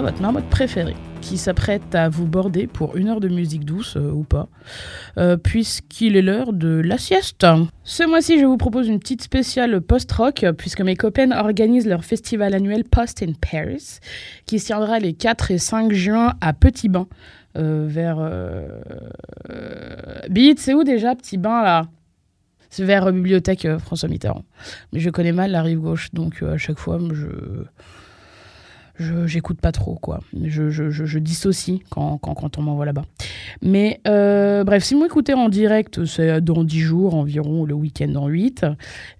[0.00, 4.10] Votre marmotte préférée, qui s'apprête à vous border pour une heure de musique douce, euh,
[4.10, 4.48] ou pas,
[5.18, 7.46] euh, puisqu'il est l'heure de la sieste.
[7.84, 12.54] Ce mois-ci, je vous propose une petite spéciale post-rock, puisque mes copains organisent leur festival
[12.54, 13.98] annuel Post in Paris,
[14.46, 17.06] qui se tiendra les 4 et 5 juin à Petit Bain,
[17.58, 18.18] euh, vers...
[20.30, 21.82] Bite, c'est où déjà Petit Bain, là?
[22.70, 24.46] C'est vers Bibliothèque François Mitterrand.
[24.94, 27.26] Mais je connais mal la rive gauche, donc à chaque fois, je
[29.02, 30.20] je j'écoute pas trop quoi.
[30.44, 32.18] Je, je, dissocie quand,
[32.58, 33.04] on m'envoie là-bas.
[33.60, 38.14] Mais euh, bref si vous m'écoutez en direct c'est dans 10 jours environ le week-end
[38.14, 38.66] en 8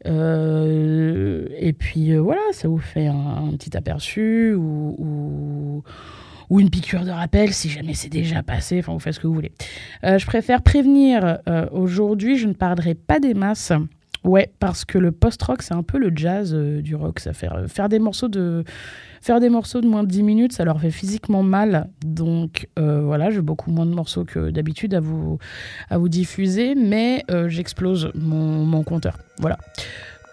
[0.06, 5.82] euh, et puis euh, voilà ça vous fait un, petit aperçu ou,
[6.50, 9.34] une piqûre de rappel si jamais c'est déjà passé enfin vous faites ce que vous
[9.34, 9.52] voulez.
[10.02, 11.38] Je préfère prévenir
[11.72, 13.72] aujourd'hui je ne parlerai pas des masses
[14.24, 17.20] Ouais, parce que le post-rock, c'est un peu le jazz euh, du rock.
[17.26, 18.62] Euh, faire, des morceaux de,
[19.20, 21.90] faire des morceaux de moins de 10 minutes, ça leur fait physiquement mal.
[22.04, 25.38] Donc euh, voilà, j'ai beaucoup moins de morceaux que d'habitude à vous,
[25.90, 29.18] à vous diffuser, mais j'explose mon, mon, compteur.
[29.38, 29.58] Voilà.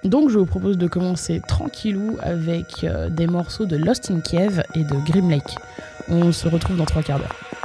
[0.04, 4.84] Donc je vous propose de commencer tranquillou avec des morceaux de Lost in Kiev et
[4.84, 5.56] de Grim Lake.
[6.08, 7.59] On se retrouve dans trois quarts d'heure.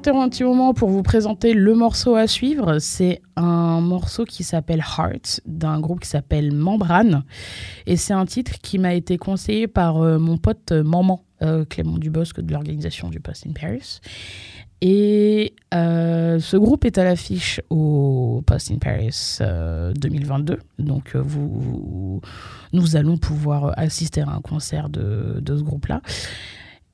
[0.00, 2.78] Interromps un petit moment pour vous présenter le morceau à suivre.
[2.78, 7.22] C'est un morceau qui s'appelle Heart d'un groupe qui s'appelle Membrane.
[7.84, 11.98] Et c'est un titre qui m'a été conseillé par euh, mon pote Maman, euh, Clément
[11.98, 14.00] Dubosc de l'organisation du Post in Paris.
[14.80, 19.36] Et euh, ce groupe est à l'affiche au Post in Paris
[19.96, 20.60] 2022.
[20.78, 21.14] Donc
[22.72, 26.00] nous allons pouvoir assister à un concert de ce groupe-là.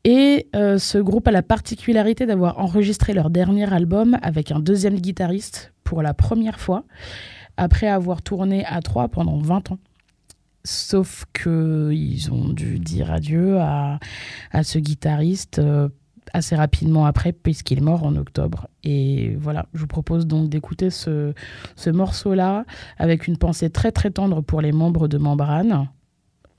[0.09, 5.01] Et euh, ce groupe a la particularité d'avoir enregistré leur dernier album avec un deuxième
[5.01, 6.85] guitariste pour la première fois,
[7.57, 9.79] après avoir tourné à trois pendant 20 ans.
[10.63, 13.99] Sauf qu'ils ont dû dire adieu à,
[14.63, 15.89] ce guitariste euh,
[16.33, 18.69] assez rapidement après, puisqu'il est mort en octobre.
[18.85, 21.35] Et voilà, je vous propose donc d'écouter ce,
[21.75, 22.65] ce morceau-là
[22.99, 25.89] avec une pensée très très tendre pour les membres de Membrane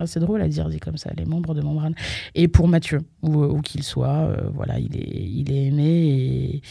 [0.06, 1.96] c'est drôle à dire dit comme ça, les membres de Membrane.
[2.36, 6.62] Et pour Mathieu, où, qu'il soit, euh, voilà, il est, il est aimé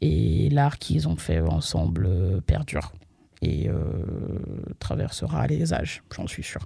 [0.00, 2.92] et, l'art qu'ils ont fait ensemble euh, perdure
[3.40, 3.74] et euh,
[4.78, 6.60] traversera les âges, j'en suis sûr.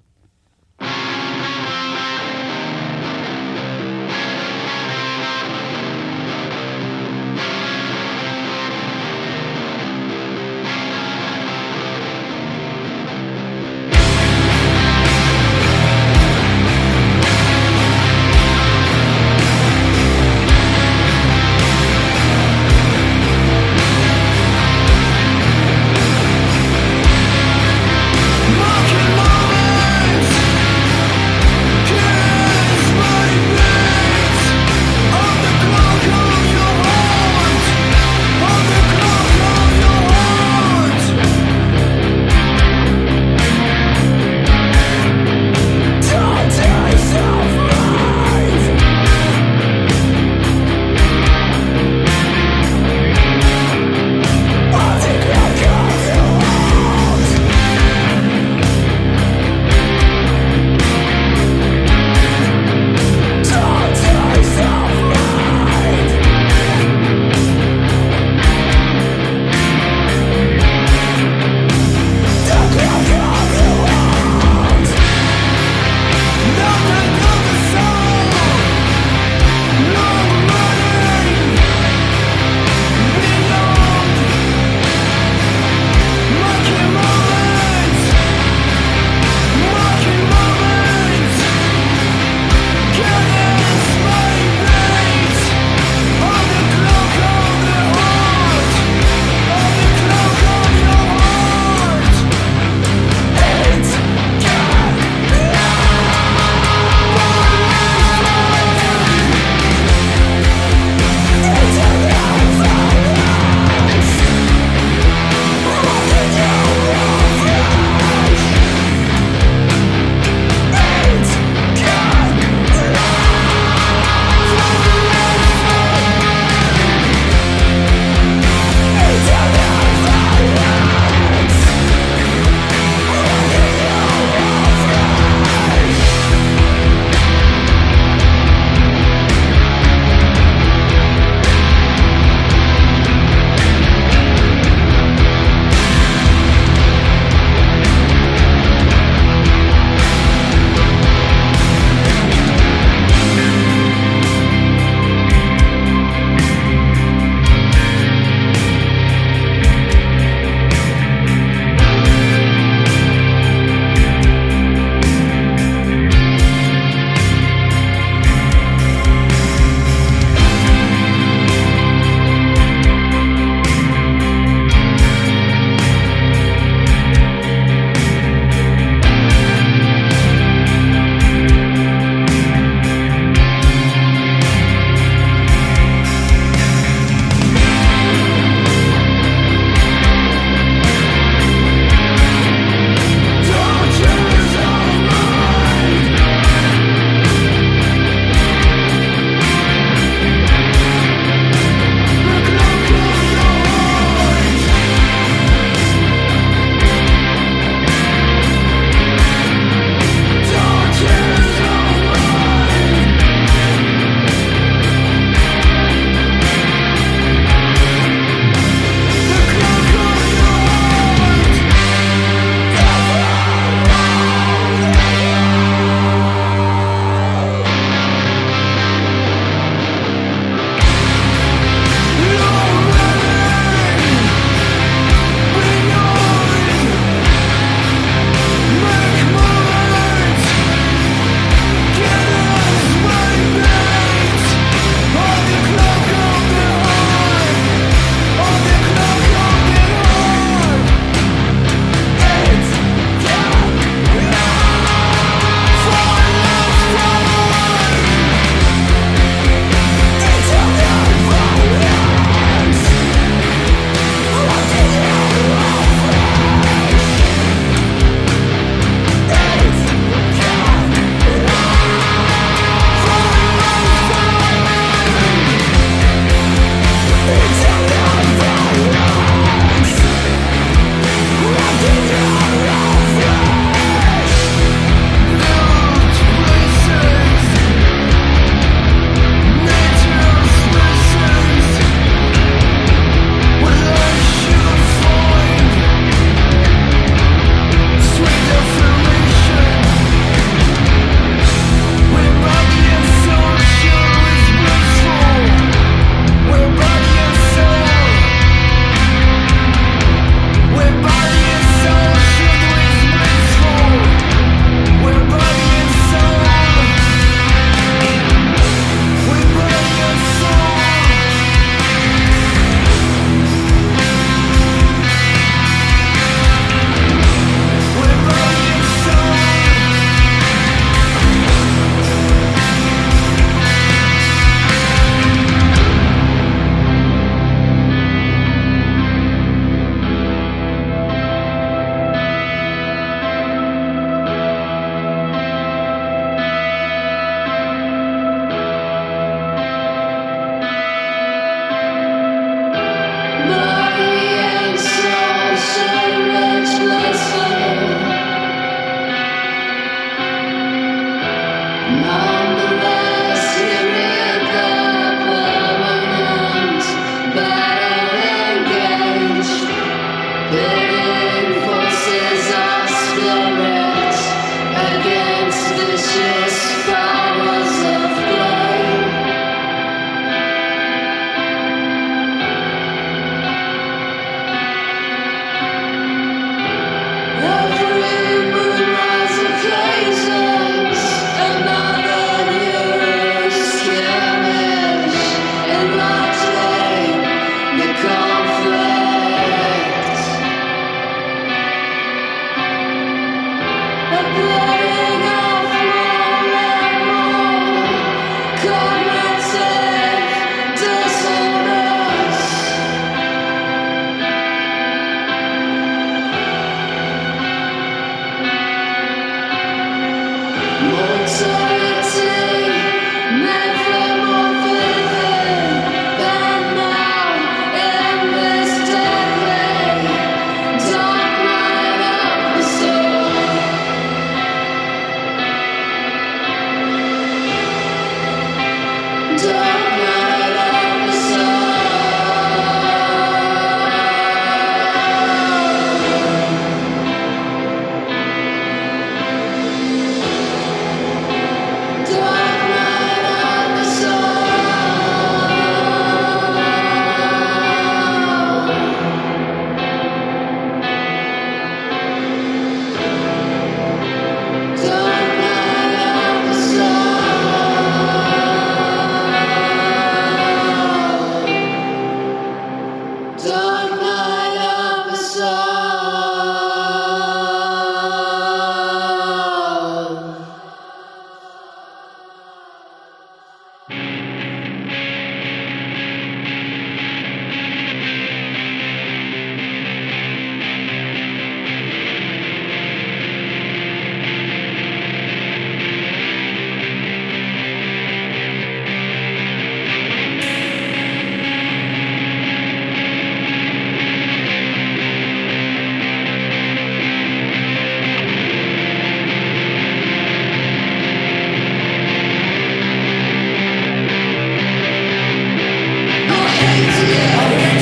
[375.96, 376.55] precious.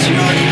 [0.04, 0.43] security.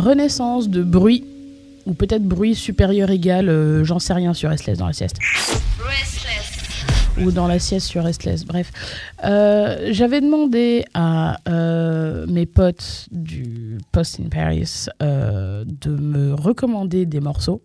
[0.00, 1.24] Renaissance de bruit,
[1.86, 5.16] ou peut-être bruit supérieur égal, euh, j'en sais rien sur Restless dans la sieste.
[7.20, 8.72] Ou dans la sieste sur Restless, bref.
[9.24, 17.20] Euh, J'avais demandé à euh, mes potes du Post in Paris de me recommander des
[17.20, 17.62] morceaux.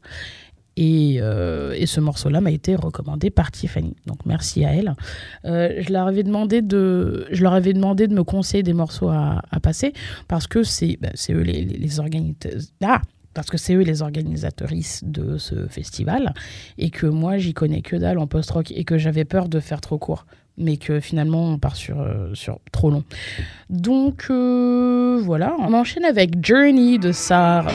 [0.78, 3.96] Et, euh, et, ce morceau-là m'a été recommandé par Tiffany.
[4.06, 4.96] Donc merci à elle.
[5.46, 9.10] Euh, je, leur avais demandé de, je leur avais demandé de me conseiller des morceaux
[9.10, 9.94] à, passer
[10.28, 10.98] parce que c'est
[11.30, 13.02] eux les, organisateurs.
[13.34, 16.34] Parce que c'est eux les organisatrices de ce festival
[16.78, 19.82] et que moi j'y connais que dalle en post-rock et que j'avais peur de faire
[19.82, 20.26] trop court
[20.58, 23.04] mais que finalement on part sur, euh, sur trop long.
[23.70, 27.72] Donc voilà, on enchaîne avec Journey de Sarah.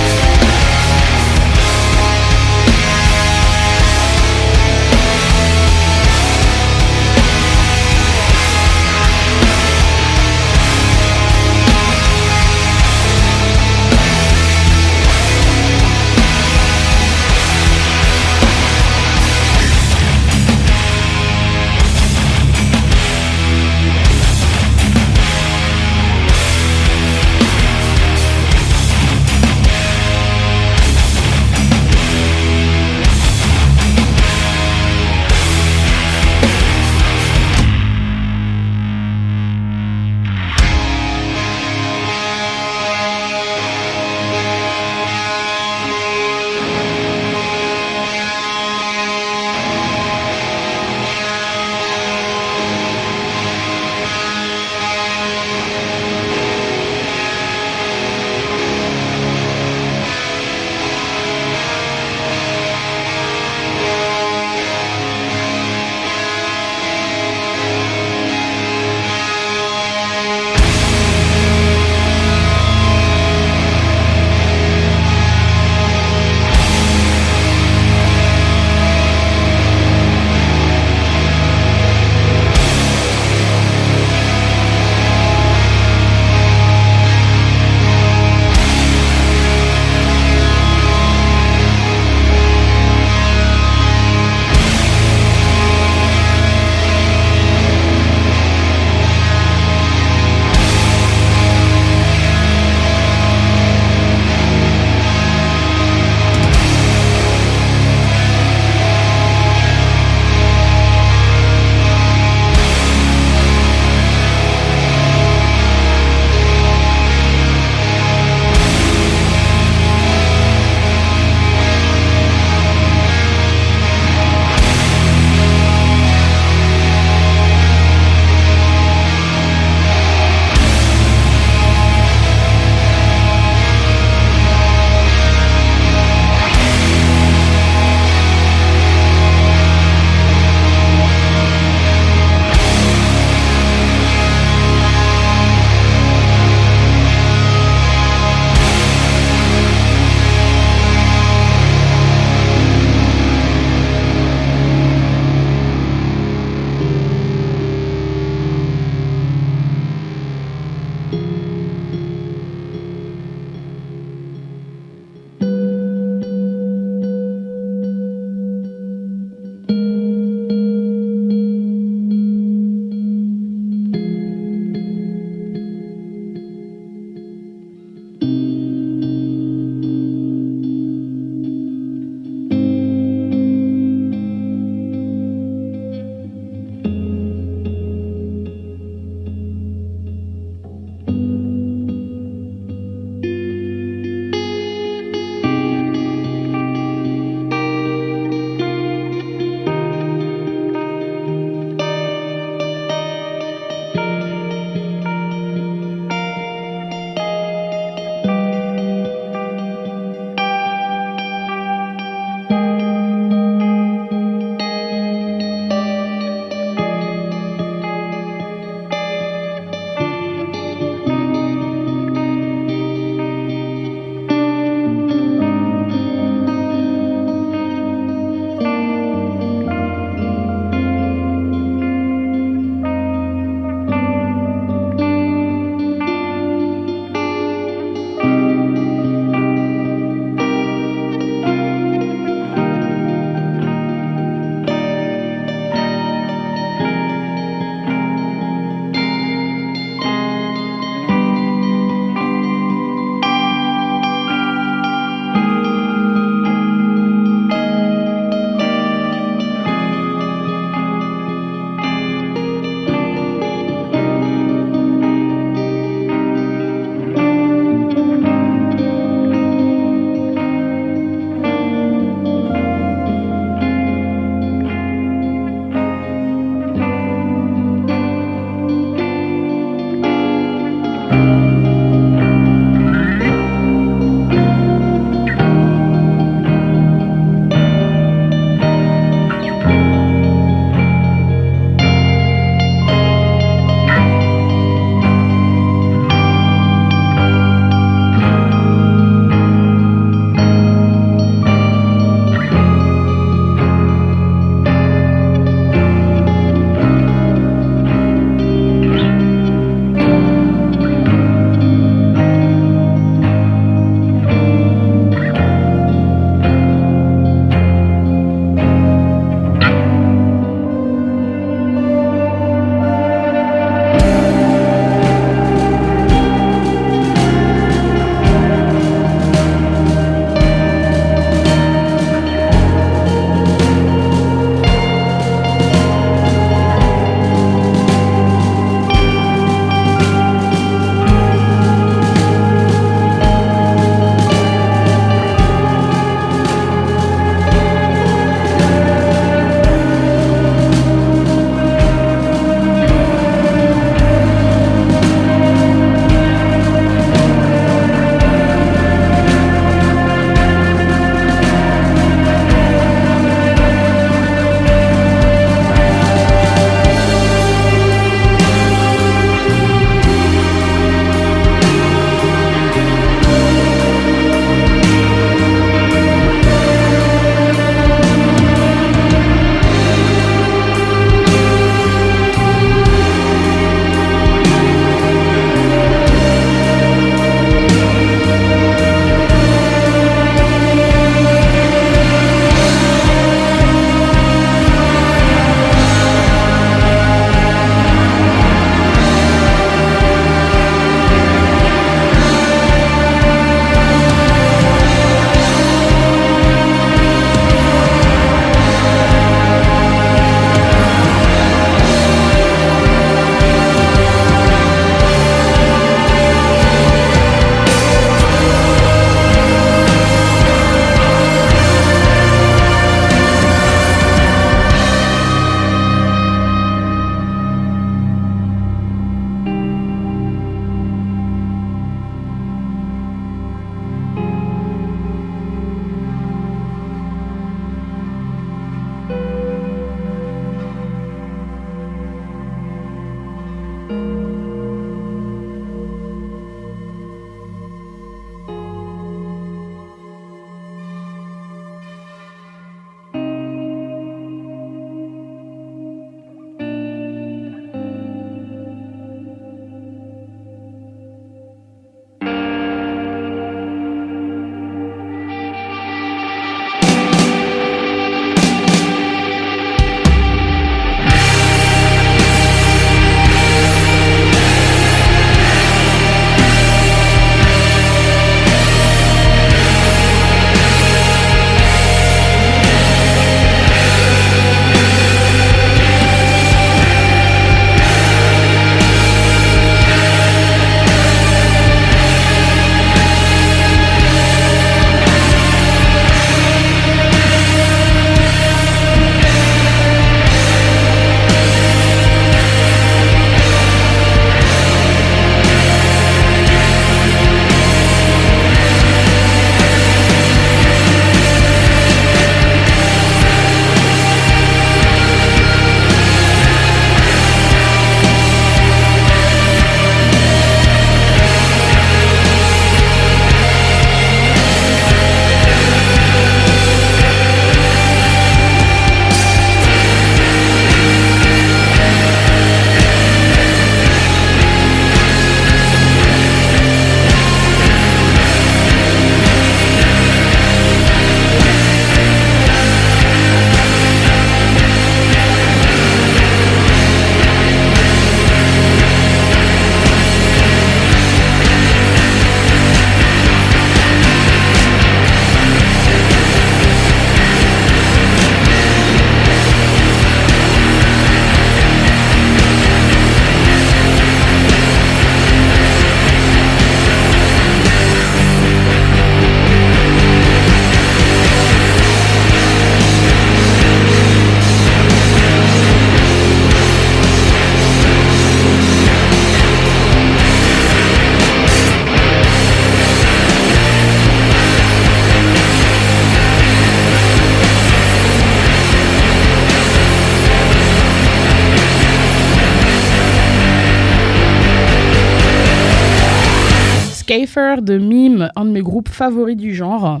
[597.12, 600.00] Schaefer de Mime, un de mes groupes favoris du genre.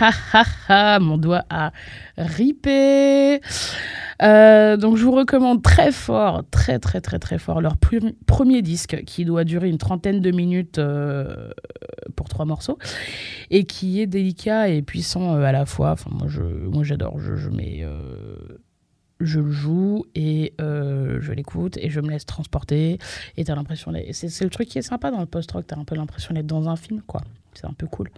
[0.00, 1.72] Ha ha ha, mon doigt a
[2.16, 3.40] ripé.
[4.22, 9.02] Euh, donc je vous recommande très fort, très très très très fort leur premier disque
[9.06, 11.50] qui doit durer une trentaine de minutes euh,
[12.14, 12.78] pour trois morceaux
[13.50, 15.96] et qui est délicat et puissant euh, à la fois.
[16.08, 17.84] Moi j'adore, je mets
[19.20, 22.98] je le joue et je l'écoute et je me laisse transporter
[23.36, 25.94] et t'as l'impression c'est le truc qui est sympa dans le post-rock t'as un peu
[25.94, 27.22] l'impression d'être dans un film quoi
[27.54, 28.10] c'est un peu cool.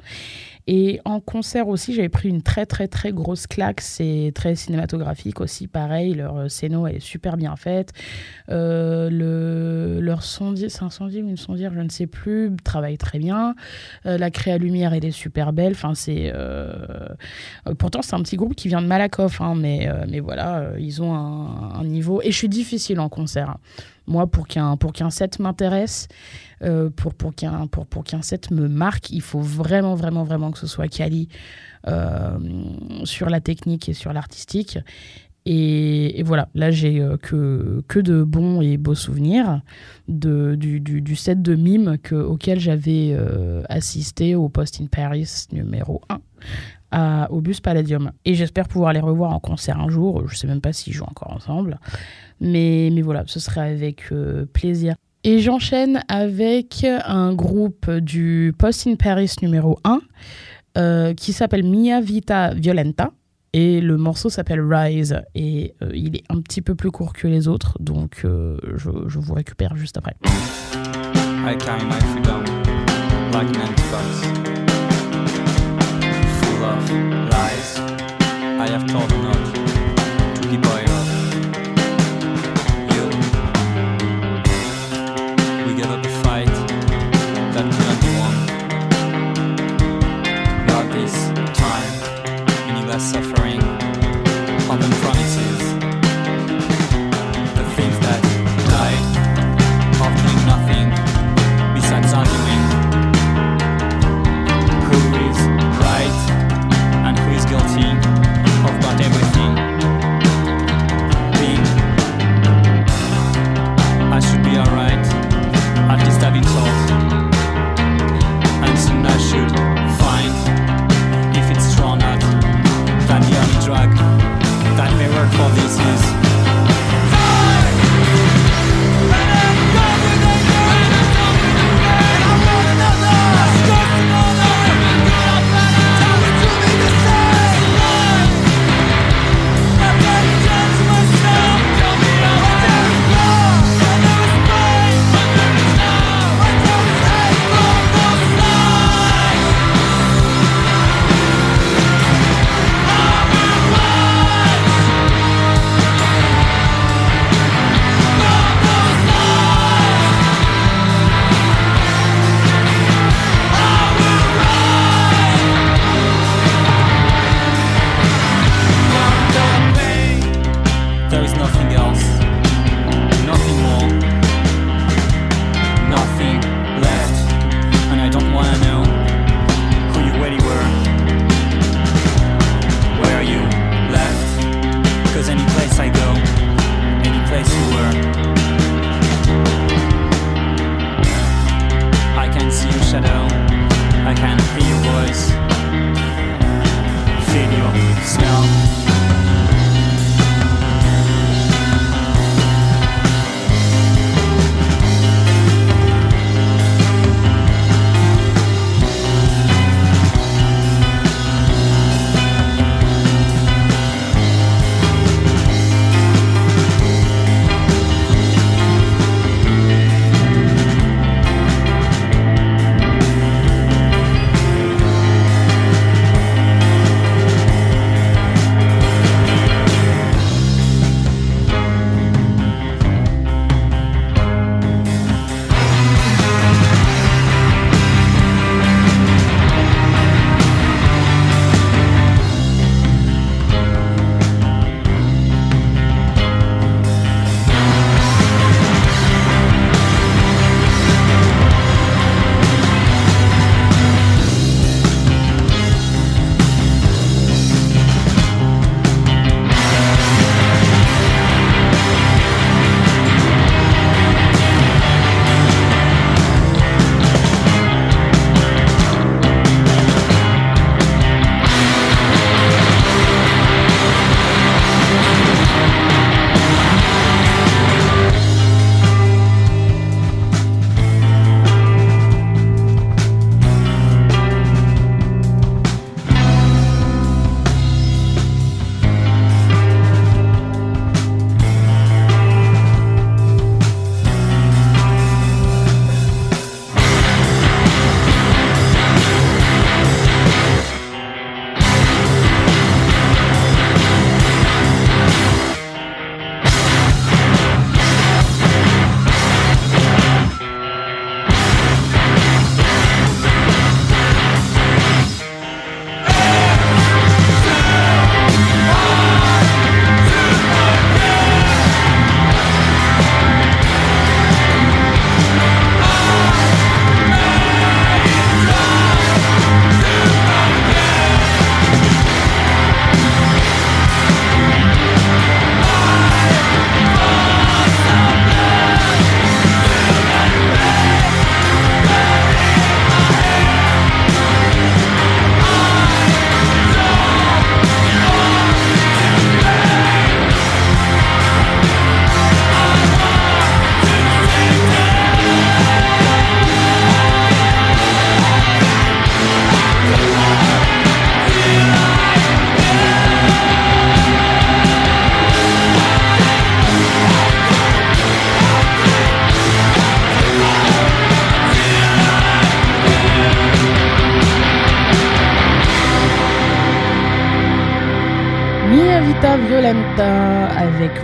[0.69, 3.81] Et en concert aussi, j'avais pris une très très très grosse claque.
[3.81, 6.15] C'est très cinématographique aussi, pareil.
[6.15, 7.93] Leur euh, scéno est super bien faite.
[8.51, 12.99] Euh, le, leur sondier, c'est un sondier ou une sondière, je ne sais plus, travaille
[12.99, 13.55] très bien.
[14.07, 15.73] Euh, la créa lumière, elle est super belle.
[15.73, 16.33] Enfin, c'est
[17.79, 21.15] pourtant c'est un petit groupe qui vient de Malakoff, hein, mais mais voilà, ils ont
[21.15, 22.21] un, un, niveau.
[22.23, 23.57] Et je suis difficile en concert.
[24.07, 26.09] Moi, pour qu'un pour qu'un set m'intéresse,
[26.63, 30.51] euh, pour, pour qu'un pour, pour qu'un set me marque, il faut vraiment, vraiment, vraiment
[30.51, 31.29] que ce soit quali
[31.87, 32.39] euh,
[33.05, 34.79] sur la technique et sur l'artistique.
[35.49, 39.61] Et, voilà, là j'ai euh, que, que de bons et beaux souvenirs
[40.09, 43.17] de, du, du, set de mime que, auquel j'avais
[43.69, 46.21] assisté au Post in Paris numéro 1
[46.91, 48.13] à, au Bus Palladium.
[48.25, 50.27] Et j'espère pouvoir les revoir en concert un jour.
[50.27, 51.79] Je sais même pas s'ils jouent encore ensemble.
[52.41, 54.11] Mais, mais voilà, ce serait avec
[54.53, 54.97] plaisir.
[55.29, 60.01] Et j'enchaîne avec un groupe du Post in Paris numéro 1
[60.79, 63.11] euh, qui s'appelle Mia Vita Violenta.
[63.53, 65.21] Et le morceau s'appelle Rise.
[65.35, 67.77] Et euh, il est un petit peu plus court que les autres.
[67.81, 70.15] Donc euh, je, vous récupère juste après.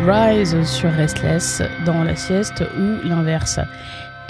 [0.04, 3.60] Rise sur Restless dans la sieste ou l'inverse.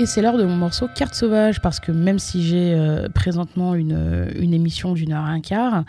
[0.03, 3.77] Et c'est l'heure de mon morceau Carte sauvage, parce que même si j'ai euh, présentement
[3.77, 5.85] une, une émission d'une heure et un quart,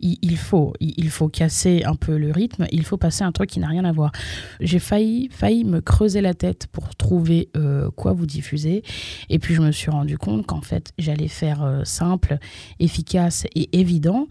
[0.00, 3.60] il, faut, il, faut casser un peu le rythme, il faut passer un truc qui
[3.60, 4.10] n'a rien à voir.
[4.60, 8.84] J'ai failli, failli me creuser la tête pour trouver euh, quoi vous diffuser,
[9.28, 12.38] et puis je me suis rendu compte qu'en fait j'allais faire euh, simple,
[12.80, 14.28] efficace et évident.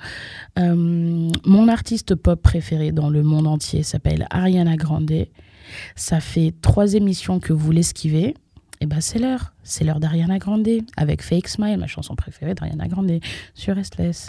[0.57, 5.27] mon artiste pop préféré dans le monde entier s'appelle Ariana Grande.
[5.95, 8.33] Ça fait trois émissions que vous l'esquivez.
[8.79, 12.53] Et eh ben c'est l'heure, c'est l'heure d'Ariana Grande avec Fake Smile, ma chanson préférée
[12.53, 13.19] d'Ariana Grande
[13.55, 14.27] sur Restless.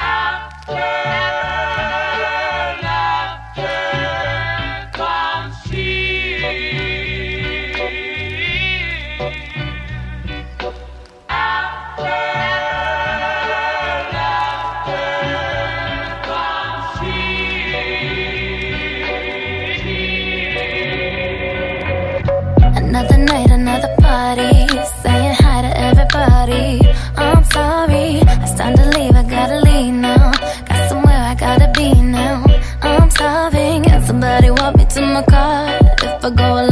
[35.18, 36.67] my car if I go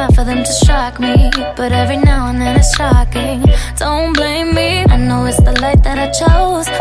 [0.00, 3.44] hard for them to shock me But every now and then it's shocking.
[3.76, 6.79] Don't blame me I know it's the light that I chose.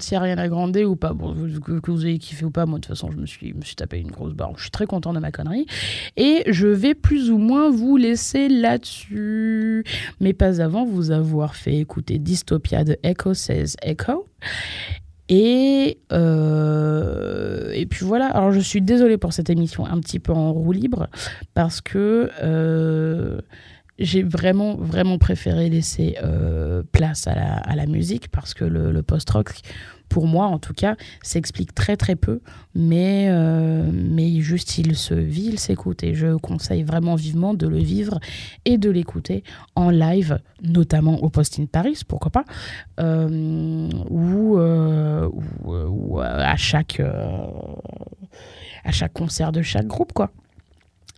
[0.00, 2.96] Petit Ariana Grande ou pas Bon, que, vous avez kiffé ou pas, moi de toute
[2.96, 4.52] façon, je me suis, me suis tapé une grosse barre.
[4.56, 5.66] Je suis très content de ma connerie.
[6.16, 9.84] Et je vais plus ou moins vous laisser là-dessus.
[10.20, 14.26] Mais pas avant vous avoir fait écouter Dystopia de Echo Says Echo.
[15.28, 20.32] Et, euh, et puis voilà, alors je suis désolée pour cette émission un petit peu
[20.32, 21.06] en roue libre
[21.54, 23.40] parce que euh,
[24.00, 29.52] j'ai vraiment, vraiment préféré laisser euh, place à la, musique parce que le, post-rock,
[30.08, 32.40] pour moi en tout cas, s'explique très très peu,
[32.74, 36.02] mais, euh, mais juste il se vit, il s'écoute.
[36.02, 38.18] Et je conseille vraiment vivement de le vivre
[38.64, 39.44] et de l'écouter
[39.74, 42.44] en live, notamment au Post in Paris, pourquoi pas,
[42.98, 45.28] ou, euh,
[45.64, 47.00] ou, ou, à, chaque,
[48.84, 50.30] à chaque concert de chaque groupe, quoi.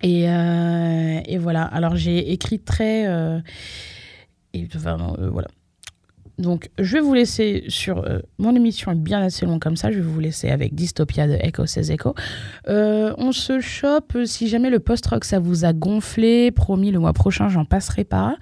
[0.02, 3.04] Et, et voilà, alors j'ai écrit très...
[4.52, 5.48] et, enfin, voilà
[6.38, 7.98] donc, je vais vous laisser sur.
[7.98, 9.90] Euh, mon émission est bien assez longue comme ça.
[9.90, 12.14] Je vais vous laisser avec Dystopia de Echo Says Echo.
[12.68, 14.16] Euh, on se chope.
[14.24, 18.36] Si jamais le post-rock ça vous a gonflé, promis, le mois prochain, j'en passerai pas.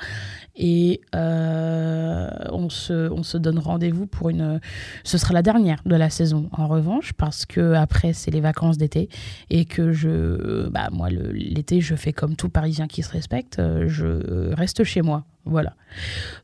[0.57, 4.61] Et euh, on, se, on se donne rendez-vous pour une.
[5.05, 8.77] Ce sera la dernière de la saison, en revanche, parce que après, c'est les vacances
[8.77, 9.09] d'été.
[9.49, 10.69] Et que je.
[10.69, 13.61] Bah, moi, l'été, je fais comme tout Parisien qui se respecte.
[13.87, 15.25] Je reste chez moi.
[15.45, 15.75] Voilà.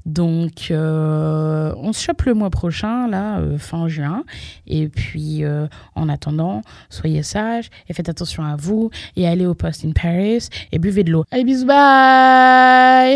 [0.05, 4.25] Donc, euh, on se chope le mois prochain, là, euh, fin juin.
[4.67, 8.91] Et puis, euh, en attendant, soyez sages et faites attention à vous.
[9.17, 11.25] Et allez au Post in Paris et buvez de l'eau.
[11.31, 13.15] Allez, bisous, bye